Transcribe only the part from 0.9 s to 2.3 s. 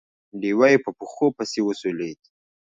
پښو پسې وسولېد.